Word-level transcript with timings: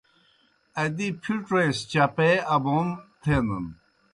ادی 0.81 1.07
پِھڇوْئے 1.21 1.65
سہ 1.77 1.83
چپے 1.91 2.29
ابوم 2.53 2.87
تھینَن۔ 3.21 3.65